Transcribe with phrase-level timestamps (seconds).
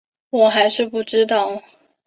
[0.31, 1.61] 我还是不知道